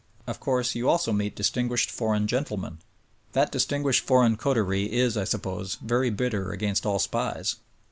[0.25, 2.79] Of course, you also meet distinguished for eign gentlemen.
[3.33, 7.57] That distinguished foreign coterie is, I suppose, very bitter against all SPIES